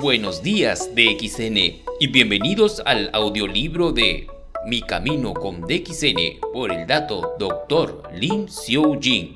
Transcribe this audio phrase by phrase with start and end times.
[0.00, 1.56] Buenos días DXN
[1.98, 4.28] y bienvenidos al audiolibro de
[4.64, 8.04] Mi Camino con DXN por el dato Dr.
[8.14, 9.34] Lin Xiu Jin.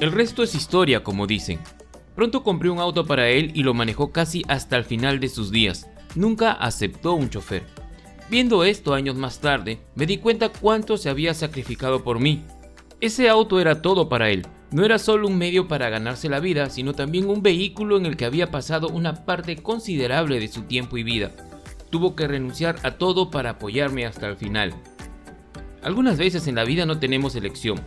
[0.00, 1.60] El resto es historia, como dicen.
[2.16, 5.52] Pronto compré un auto para él y lo manejó casi hasta el final de sus
[5.52, 5.88] días.
[6.16, 7.62] Nunca aceptó un chofer.
[8.28, 12.42] Viendo esto años más tarde, me di cuenta cuánto se había sacrificado por mí.
[13.02, 14.46] Ese auto era todo para él.
[14.70, 18.16] No era solo un medio para ganarse la vida, sino también un vehículo en el
[18.16, 21.32] que había pasado una parte considerable de su tiempo y vida.
[21.90, 24.72] Tuvo que renunciar a todo para apoyarme hasta el final.
[25.82, 27.80] Algunas veces en la vida no tenemos elección.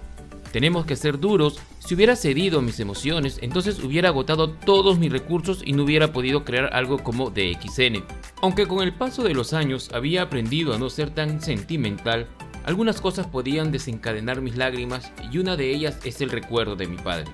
[0.52, 1.62] Tenemos que ser duros.
[1.80, 6.12] Si hubiera cedido a mis emociones, entonces hubiera agotado todos mis recursos y no hubiera
[6.12, 8.04] podido crear algo como DXN.
[8.42, 12.28] Aunque con el paso de los años había aprendido a no ser tan sentimental,
[12.66, 16.98] algunas cosas podían desencadenar mis lágrimas y una de ellas es el recuerdo de mi
[16.98, 17.32] padre.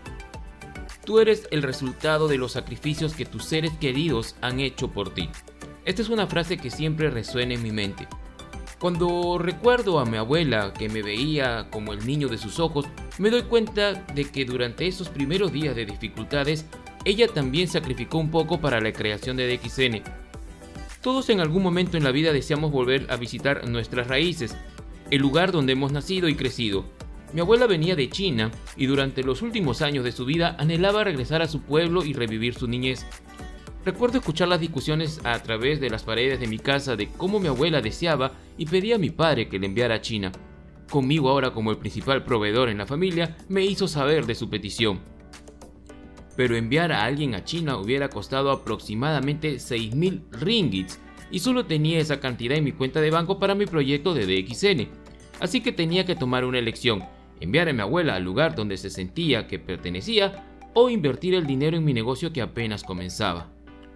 [1.06, 5.30] Tú eres el resultado de los sacrificios que tus seres queridos han hecho por ti.
[5.86, 8.08] Esta es una frase que siempre resuena en mi mente.
[8.78, 12.86] Cuando recuerdo a mi abuela que me veía como el niño de sus ojos,
[13.18, 16.66] me doy cuenta de que durante esos primeros días de dificultades,
[17.06, 20.02] ella también sacrificó un poco para la creación de DXN.
[21.02, 24.56] Todos en algún momento en la vida deseamos volver a visitar nuestras raíces,
[25.12, 26.86] el lugar donde hemos nacido y crecido.
[27.34, 31.42] Mi abuela venía de China y durante los últimos años de su vida anhelaba regresar
[31.42, 33.06] a su pueblo y revivir su niñez.
[33.86, 37.48] Recuerdo escuchar las discusiones a través de las paredes de mi casa de cómo mi
[37.48, 40.32] abuela deseaba y pedía a mi padre que le enviara a China.
[40.90, 45.00] Conmigo ahora como el principal proveedor en la familia, me hizo saber de su petición.
[46.38, 51.00] Pero enviar a alguien a China hubiera costado aproximadamente 6.000 ringgits
[51.32, 55.01] y solo tenía esa cantidad en mi cuenta de banco para mi proyecto de DXN
[55.42, 57.04] así que tenía que tomar una elección,
[57.42, 61.76] enviar a mi abuela al lugar donde se sentía que pertenecía o invertir el dinero
[61.76, 63.50] en mi negocio que apenas comenzaba.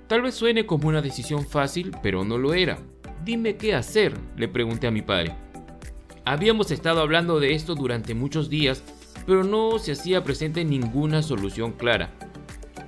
[0.08, 2.80] Tal vez suene como una decisión fácil, pero no lo era.
[3.24, 5.34] Dime qué hacer, le pregunté a mi padre.
[6.26, 8.84] Habíamos estado hablando de esto durante muchos días,
[9.26, 12.12] pero no se hacía presente ninguna solución clara.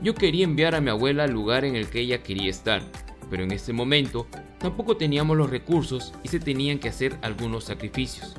[0.02, 2.82] Yo quería enviar a mi abuela al lugar en el que ella quería estar,
[3.30, 4.28] pero en ese momento
[4.60, 8.36] tampoco teníamos los recursos y se tenían que hacer algunos sacrificios.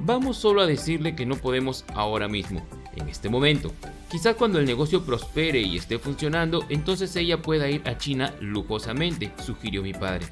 [0.00, 3.72] Vamos solo a decirle que no podemos ahora mismo, en este momento.
[4.08, 9.32] Quizás cuando el negocio prospere y esté funcionando, entonces ella pueda ir a China lujosamente,
[9.44, 10.26] sugirió mi padre.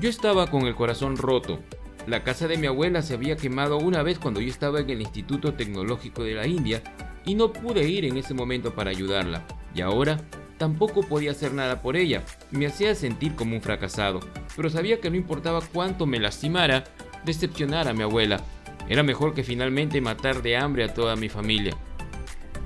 [0.00, 1.58] Yo estaba con el corazón roto.
[2.06, 5.02] La casa de mi abuela se había quemado una vez cuando yo estaba en el
[5.02, 6.82] Instituto Tecnológico de la India
[7.26, 9.44] y no pude ir en ese momento para ayudarla.
[9.74, 10.20] Y ahora
[10.56, 12.22] tampoco podía hacer nada por ella.
[12.50, 14.20] Me hacía sentir como un fracasado,
[14.56, 16.84] pero sabía que no importaba cuánto me lastimara,
[17.24, 18.40] decepcionar a mi abuela.
[18.90, 21.76] Era mejor que finalmente matar de hambre a toda mi familia.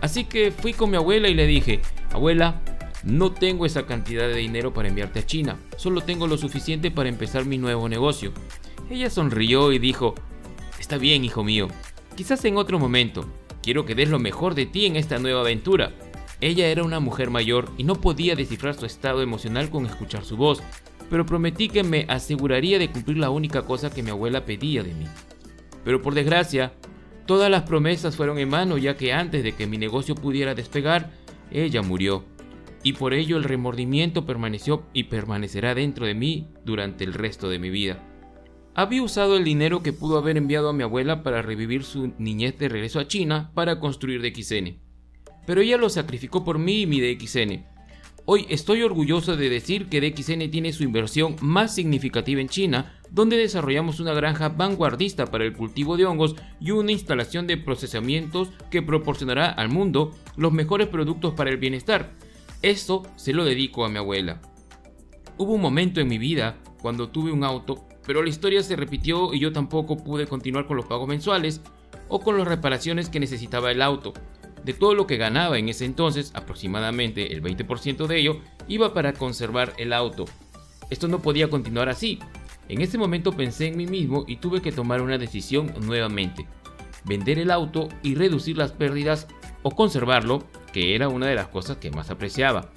[0.00, 2.62] Así que fui con mi abuela y le dije, abuela,
[3.02, 7.10] no tengo esa cantidad de dinero para enviarte a China, solo tengo lo suficiente para
[7.10, 8.32] empezar mi nuevo negocio.
[8.88, 10.14] Ella sonrió y dijo,
[10.80, 11.68] está bien, hijo mío,
[12.16, 13.30] quizás en otro momento,
[13.62, 15.92] quiero que des lo mejor de ti en esta nueva aventura.
[16.40, 20.38] Ella era una mujer mayor y no podía descifrar su estado emocional con escuchar su
[20.38, 20.62] voz,
[21.10, 24.94] pero prometí que me aseguraría de cumplir la única cosa que mi abuela pedía de
[24.94, 25.04] mí.
[25.84, 26.72] Pero por desgracia,
[27.26, 31.10] todas las promesas fueron en vano ya que antes de que mi negocio pudiera despegar,
[31.50, 32.24] ella murió.
[32.82, 37.58] Y por ello el remordimiento permaneció y permanecerá dentro de mí durante el resto de
[37.58, 38.02] mi vida.
[38.74, 42.58] Había usado el dinero que pudo haber enviado a mi abuela para revivir su niñez
[42.58, 44.80] de regreso a China para construir DXN.
[45.46, 47.64] Pero ella lo sacrificó por mí y mi DXN.
[48.24, 53.36] Hoy estoy orgulloso de decir que DXN tiene su inversión más significativa en China, donde
[53.36, 58.82] desarrollamos una granja vanguardista para el cultivo de hongos y una instalación de procesamientos que
[58.82, 62.10] proporcionará al mundo los mejores productos para el bienestar.
[62.60, 64.42] Esto se lo dedico a mi abuela.
[65.38, 69.32] Hubo un momento en mi vida cuando tuve un auto, pero la historia se repitió
[69.32, 71.60] y yo tampoco pude continuar con los pagos mensuales
[72.08, 74.12] o con las reparaciones que necesitaba el auto.
[74.64, 79.12] De todo lo que ganaba en ese entonces, aproximadamente el 20% de ello iba para
[79.12, 80.24] conservar el auto.
[80.90, 82.18] Esto no podía continuar así.
[82.68, 86.46] En ese momento pensé en mí mismo y tuve que tomar una decisión nuevamente.
[87.04, 89.26] Vender el auto y reducir las pérdidas
[89.62, 92.70] o conservarlo, que era una de las cosas que más apreciaba.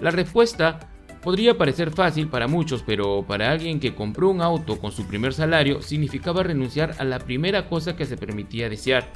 [0.00, 0.90] La respuesta
[1.22, 5.34] podría parecer fácil para muchos, pero para alguien que compró un auto con su primer
[5.34, 9.06] salario significaba renunciar a la primera cosa que se permitía desear,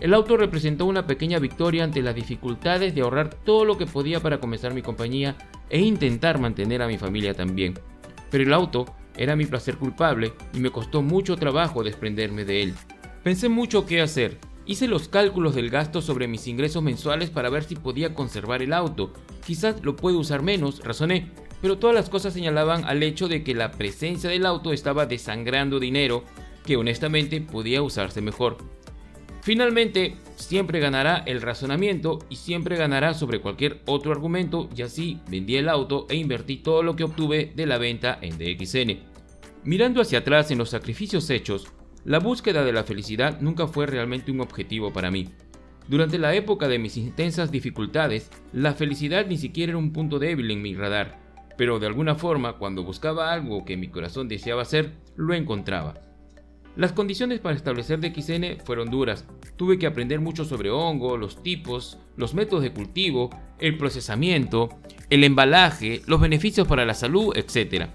[0.00, 4.20] el auto representó una pequeña victoria ante las dificultades de ahorrar todo lo que podía
[4.20, 5.36] para comenzar mi compañía
[5.70, 7.74] e intentar mantener a mi familia también.
[8.30, 8.86] Pero el auto
[9.18, 12.74] era mi placer culpable y me costó mucho trabajo desprenderme de él.
[13.22, 14.38] Pensé mucho qué hacer
[14.68, 18.74] Hice los cálculos del gasto sobre mis ingresos mensuales para ver si podía conservar el
[18.74, 19.14] auto.
[19.46, 21.30] Quizás lo puedo usar menos, razoné,
[21.62, 25.80] pero todas las cosas señalaban al hecho de que la presencia del auto estaba desangrando
[25.80, 26.22] dinero
[26.66, 28.58] que honestamente podía usarse mejor.
[29.40, 35.56] Finalmente, siempre ganará el razonamiento y siempre ganará sobre cualquier otro argumento y así vendí
[35.56, 39.07] el auto e invertí todo lo que obtuve de la venta en DXN.
[39.68, 41.70] Mirando hacia atrás en los sacrificios hechos,
[42.06, 45.28] la búsqueda de la felicidad nunca fue realmente un objetivo para mí.
[45.88, 50.50] Durante la época de mis intensas dificultades, la felicidad ni siquiera era un punto débil
[50.50, 51.20] en mi radar,
[51.58, 56.00] pero de alguna forma cuando buscaba algo que mi corazón deseaba hacer, lo encontraba.
[56.74, 59.26] Las condiciones para establecer DXN fueron duras.
[59.56, 63.28] Tuve que aprender mucho sobre hongo, los tipos, los métodos de cultivo,
[63.58, 64.70] el procesamiento,
[65.10, 67.90] el embalaje, los beneficios para la salud, etc.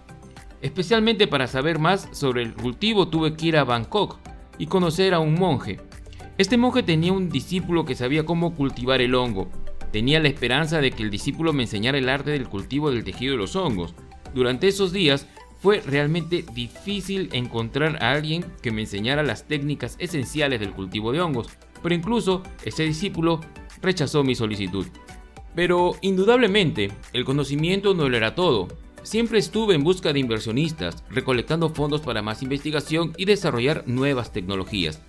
[0.63, 4.17] Especialmente para saber más sobre el cultivo tuve que ir a Bangkok
[4.57, 5.81] y conocer a un monje.
[6.37, 9.49] Este monje tenía un discípulo que sabía cómo cultivar el hongo.
[9.91, 13.33] Tenía la esperanza de que el discípulo me enseñara el arte del cultivo del tejido
[13.33, 13.93] de los hongos.
[14.33, 15.27] Durante esos días
[15.59, 21.19] fue realmente difícil encontrar a alguien que me enseñara las técnicas esenciales del cultivo de
[21.19, 21.49] hongos,
[21.81, 23.41] pero incluso ese discípulo
[23.81, 24.87] rechazó mi solicitud.
[25.55, 28.69] Pero indudablemente, el conocimiento no lo era todo,
[29.03, 35.01] Siempre estuve en busca de inversionistas, recolectando fondos para más investigación y desarrollar nuevas tecnologías.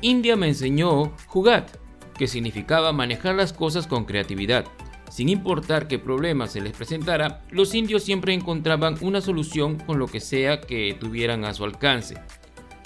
[0.00, 1.76] India me enseñó Jugat,
[2.16, 4.66] que significaba manejar las cosas con creatividad.
[5.10, 10.06] Sin importar qué problema se les presentara, los indios siempre encontraban una solución con lo
[10.06, 12.14] que sea que tuvieran a su alcance.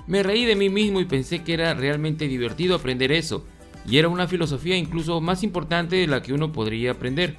[0.07, 3.45] Me reí de mí mismo y pensé que era realmente divertido aprender eso,
[3.87, 7.37] y era una filosofía incluso más importante de la que uno podría aprender.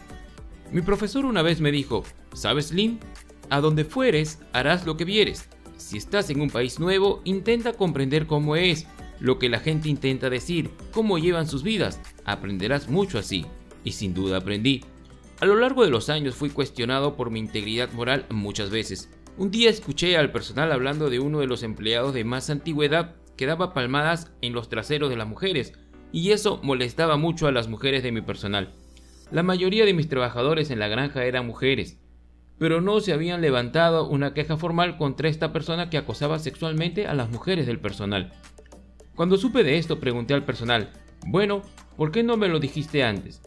[0.74, 2.04] Mi profesor una vez me dijo,
[2.34, 3.00] ¿sabes Lynn?
[3.52, 5.48] A donde fueres, harás lo que vieres.
[5.78, 8.88] Si estás en un país nuevo, intenta comprender cómo es,
[9.20, 12.02] lo que la gente intenta decir, cómo llevan sus vidas.
[12.26, 13.46] Aprenderás mucho así.
[13.84, 14.82] Y sin duda aprendí.
[15.40, 19.12] A lo largo de los años fui cuestionado por mi integridad moral muchas veces.
[19.38, 23.46] Un día escuché al personal hablando de uno de los empleados de más antigüedad que
[23.46, 25.74] daba palmadas en los traseros de las mujeres,
[26.12, 28.74] y eso molestaba mucho a las mujeres de mi personal.
[29.32, 32.00] La mayoría de mis trabajadores en la granja eran mujeres,
[32.60, 37.14] pero no se habían levantado una queja formal contra esta persona que acosaba sexualmente a
[37.14, 38.34] las mujeres del personal.
[39.16, 40.92] Cuando supe de esto pregunté al personal,
[41.28, 41.62] bueno,
[41.98, 43.42] ¿por qué no me lo dijiste antes?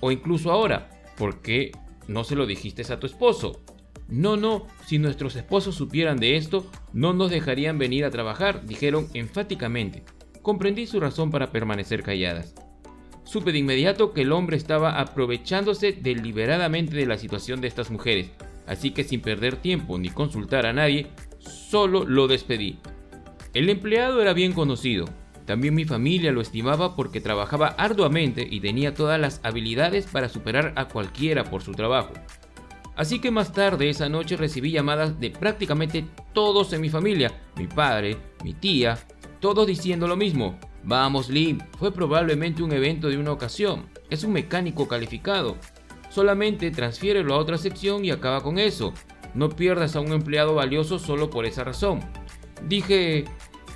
[0.00, 1.72] O incluso ahora, ¿por qué
[2.08, 3.60] no se lo dijiste a tu esposo?
[4.08, 9.06] No, no, si nuestros esposos supieran de esto, no nos dejarían venir a trabajar, dijeron
[9.14, 10.02] enfáticamente.
[10.42, 12.54] Comprendí su razón para permanecer calladas.
[13.30, 18.32] Supe de inmediato que el hombre estaba aprovechándose deliberadamente de la situación de estas mujeres,
[18.66, 21.06] así que sin perder tiempo ni consultar a nadie,
[21.38, 22.80] solo lo despedí.
[23.54, 25.04] El empleado era bien conocido,
[25.44, 30.72] también mi familia lo estimaba porque trabajaba arduamente y tenía todas las habilidades para superar
[30.74, 32.12] a cualquiera por su trabajo.
[33.00, 36.04] Así que más tarde esa noche recibí llamadas de prácticamente
[36.34, 38.98] todos en mi familia, mi padre, mi tía,
[39.40, 40.60] todos diciendo lo mismo.
[40.84, 43.86] Vamos, Lee, fue probablemente un evento de una ocasión.
[44.10, 45.56] Es un mecánico calificado.
[46.10, 48.92] Solamente transfiérelo a otra sección y acaba con eso.
[49.32, 52.00] No pierdas a un empleado valioso solo por esa razón.
[52.68, 53.24] Dije,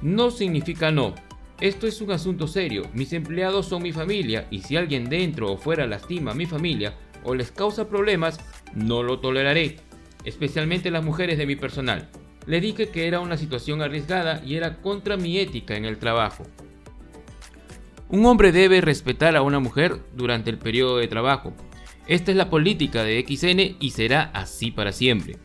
[0.03, 1.15] no significa no.
[1.63, 2.83] Esto es un asunto serio.
[2.93, 6.99] Mis empleados son mi familia y si alguien dentro o fuera lastima a mi familia
[7.25, 8.39] o les causa problemas,
[8.75, 9.77] no lo toleraré.
[10.25, 12.09] Especialmente las mujeres de mi personal.
[12.47, 16.45] Le dije que era una situación arriesgada y era contra mi ética en el trabajo.
[18.09, 21.55] Un hombre debe respetar a una mujer durante el periodo de trabajo.
[22.07, 25.39] Esta es la política de XN y será así para siempre.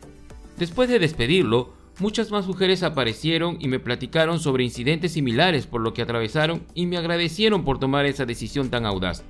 [0.57, 5.93] Después de despedirlo, muchas más mujeres aparecieron y me platicaron sobre incidentes similares por lo
[5.93, 9.23] que atravesaron y me agradecieron por tomar esa decisión tan audaz.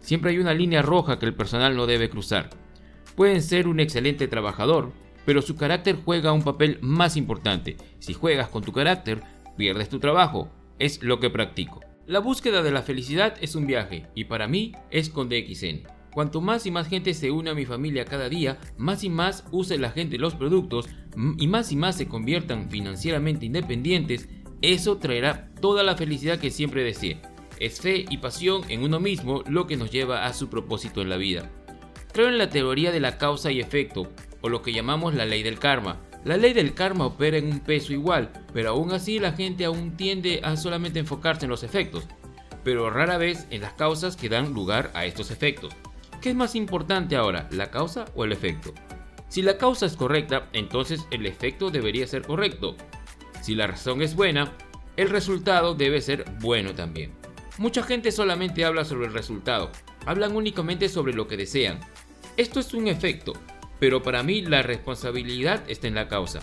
[0.00, 2.50] Siempre hay una línea roja que el personal no debe cruzar.
[3.14, 4.92] Pueden ser un excelente trabajador,
[5.24, 7.76] pero su carácter juega un papel más importante.
[7.98, 9.22] Si juegas con tu carácter,
[9.56, 10.50] pierdes tu trabajo.
[10.78, 11.80] Es lo que practico.
[12.06, 15.82] La búsqueda de la felicidad es un viaje y para mí es con DXN.
[16.10, 19.44] Cuanto más y más gente se une a mi familia cada día, más y más
[19.52, 20.88] use la gente los productos
[21.38, 24.28] y más y más se conviertan financieramente independientes,
[24.62, 27.20] eso traerá toda la felicidad que siempre deseé.
[27.60, 31.10] Es fe y pasión en uno mismo lo que nos lleva a su propósito en
[31.10, 31.50] la vida.
[32.12, 34.10] Creo en la teoría de la causa y efecto,
[34.40, 37.60] o lo que llamamos la ley del karma, la ley del karma opera en un
[37.60, 42.04] peso igual, pero aún así la gente aún tiende a solamente enfocarse en los efectos,
[42.64, 45.74] pero rara vez en las causas que dan lugar a estos efectos.
[46.20, 48.74] ¿Qué es más importante ahora, la causa o el efecto?
[49.28, 52.76] Si la causa es correcta, entonces el efecto debería ser correcto.
[53.40, 54.52] Si la razón es buena,
[54.96, 57.12] el resultado debe ser bueno también.
[57.58, 59.70] Mucha gente solamente habla sobre el resultado,
[60.06, 61.78] hablan únicamente sobre lo que desean.
[62.38, 63.32] Esto es un efecto,
[63.80, 66.38] pero para mí la responsabilidad está en la causa.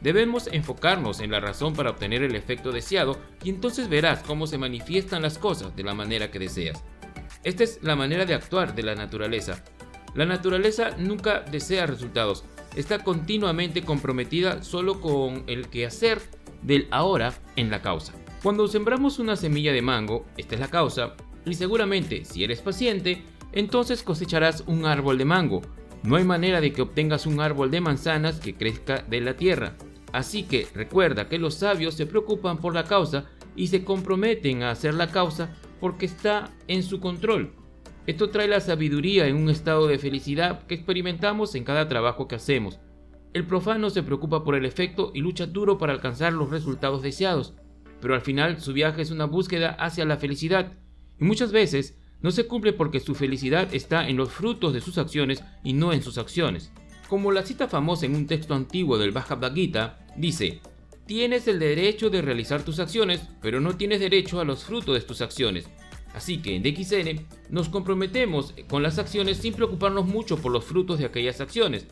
[0.00, 4.58] Debemos enfocarnos en la razón para obtener el efecto deseado y entonces verás cómo se
[4.58, 6.84] manifiestan las cosas de la manera que deseas.
[7.42, 9.64] Esta es la manera de actuar de la naturaleza.
[10.14, 12.44] La naturaleza nunca desea resultados,
[12.76, 16.20] está continuamente comprometida solo con el quehacer
[16.62, 18.12] del ahora en la causa.
[18.44, 23.24] Cuando sembramos una semilla de mango, esta es la causa, y seguramente si eres paciente,
[23.52, 25.62] entonces cosecharás un árbol de mango.
[26.02, 29.76] No hay manera de que obtengas un árbol de manzanas que crezca de la tierra.
[30.12, 34.70] Así que recuerda que los sabios se preocupan por la causa y se comprometen a
[34.70, 37.52] hacer la causa porque está en su control.
[38.06, 42.36] Esto trae la sabiduría en un estado de felicidad que experimentamos en cada trabajo que
[42.36, 42.80] hacemos.
[43.32, 47.54] El profano se preocupa por el efecto y lucha duro para alcanzar los resultados deseados,
[48.00, 50.72] pero al final su viaje es una búsqueda hacia la felicidad,
[51.20, 54.98] y muchas veces no se cumple porque su felicidad está en los frutos de sus
[54.98, 56.72] acciones y no en sus acciones.
[57.08, 60.60] Como la cita famosa en un texto antiguo del Bhagavad Gita dice,
[61.06, 65.06] tienes el derecho de realizar tus acciones, pero no tienes derecho a los frutos de
[65.06, 65.68] tus acciones.
[66.14, 70.98] Así que en DXN nos comprometemos con las acciones sin preocuparnos mucho por los frutos
[70.98, 71.86] de aquellas acciones,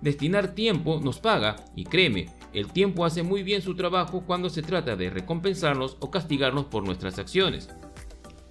[0.00, 4.62] Destinar tiempo nos paga y créeme, el tiempo hace muy bien su trabajo cuando se
[4.62, 7.68] trata de recompensarnos o castigarnos por nuestras acciones.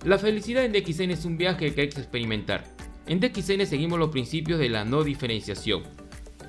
[0.05, 2.63] La felicidad en DXN es un viaje que hay que experimentar.
[3.05, 5.83] En DXN seguimos los principios de la no diferenciación.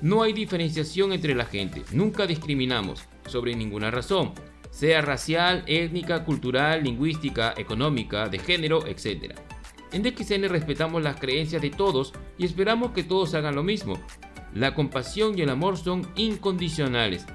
[0.01, 4.31] No hay diferenciación entre la gente, nunca discriminamos, sobre ninguna razón,
[4.71, 9.35] sea racial, étnica, cultural, lingüística, económica, de género, etc.
[9.91, 13.99] En DXN respetamos las creencias de todos y esperamos que todos hagan lo mismo,
[14.55, 17.25] la compasión y el amor son incondicionales.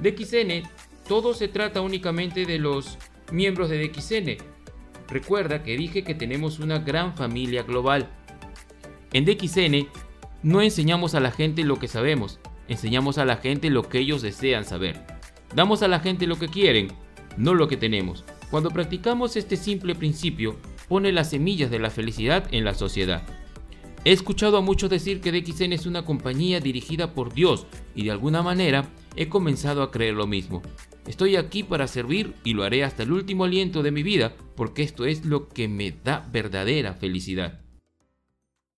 [0.00, 0.68] DXN,
[1.06, 2.98] todo se trata únicamente de los
[3.30, 4.55] miembros de DXN.
[5.08, 8.08] Recuerda que dije que tenemos una gran familia global.
[9.12, 9.88] En DXN
[10.42, 14.22] no enseñamos a la gente lo que sabemos, enseñamos a la gente lo que ellos
[14.22, 15.00] desean saber.
[15.54, 16.88] Damos a la gente lo que quieren,
[17.36, 18.24] no lo que tenemos.
[18.50, 20.56] Cuando practicamos este simple principio,
[20.88, 23.22] pone las semillas de la felicidad en la sociedad.
[24.04, 28.12] He escuchado a muchos decir que DXN es una compañía dirigida por Dios y de
[28.12, 30.62] alguna manera he comenzado a creer lo mismo.
[31.06, 34.82] Estoy aquí para servir y lo haré hasta el último aliento de mi vida porque
[34.82, 37.65] esto es lo que me da verdadera felicidad.